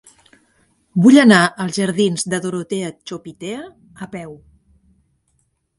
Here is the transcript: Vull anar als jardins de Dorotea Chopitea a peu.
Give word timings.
Vull 1.05 1.19
anar 1.23 1.41
als 1.65 1.77
jardins 1.81 2.25
de 2.33 2.41
Dorotea 2.47 2.91
Chopitea 3.11 3.65
a 4.07 4.13
peu. 4.17 4.35